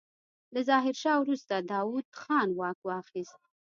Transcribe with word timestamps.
له 0.53 0.61
ظاهرشاه 0.69 1.17
وروسته 1.19 1.55
داوود 1.73 2.07
خان 2.19 2.47
واک 2.59 2.79
واخيست. 2.87 3.39